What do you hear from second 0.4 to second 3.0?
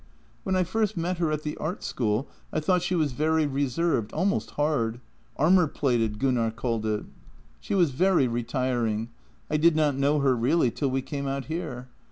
When I first met her at the art school I thought she